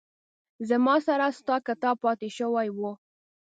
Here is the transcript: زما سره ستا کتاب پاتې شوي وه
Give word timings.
زما 0.69 0.95
سره 1.07 1.25
ستا 1.39 1.55
کتاب 1.67 1.95
پاتې 2.03 2.29
شوي 2.37 2.67
وه 2.79 2.91